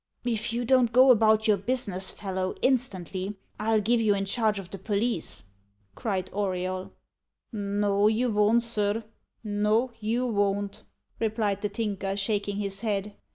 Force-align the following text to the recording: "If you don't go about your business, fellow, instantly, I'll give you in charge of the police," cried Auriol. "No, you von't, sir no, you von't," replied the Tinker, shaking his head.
"If 0.25 0.51
you 0.51 0.65
don't 0.65 0.91
go 0.91 1.11
about 1.11 1.47
your 1.47 1.57
business, 1.57 2.11
fellow, 2.11 2.55
instantly, 2.63 3.37
I'll 3.59 3.79
give 3.79 4.01
you 4.01 4.15
in 4.15 4.25
charge 4.25 4.57
of 4.57 4.71
the 4.71 4.79
police," 4.79 5.43
cried 5.93 6.31
Auriol. 6.33 6.93
"No, 7.53 8.07
you 8.07 8.29
von't, 8.29 8.63
sir 8.63 9.03
no, 9.43 9.91
you 9.99 10.31
von't," 10.33 10.81
replied 11.19 11.61
the 11.61 11.69
Tinker, 11.69 12.17
shaking 12.17 12.57
his 12.57 12.81
head. 12.81 13.15